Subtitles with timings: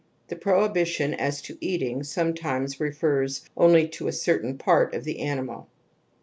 [0.29, 5.67] The prohibition as to eating sometimes refers only to a certain part of the animal.